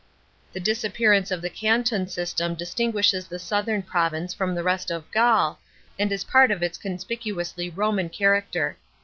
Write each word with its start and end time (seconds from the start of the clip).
The 0.53 0.59
disappearance 0.59 1.29
of 1.29 1.43
the 1.43 1.49
canton 1.51 2.07
system 2.07 2.55
distinguishes 2.55 3.27
the 3.27 3.37
southern 3.37 3.83
province 3.83 4.33
from 4.33 4.55
the 4.55 4.63
rest 4.63 4.89
of 4.89 5.05
Gaul, 5.11 5.59
and 5.99 6.11
is 6.11 6.25
pnrt 6.25 6.51
of 6.51 6.63
its 6.63 6.79
conspicuously 6.79 7.69
Roman 7.69 8.09
character. 8.09 8.77